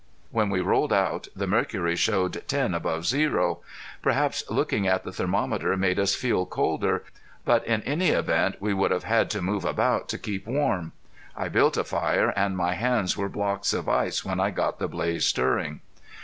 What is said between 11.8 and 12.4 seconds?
fire